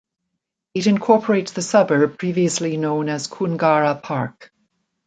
[0.73, 4.51] It incorporates the suburb previously known as Koongarra Park.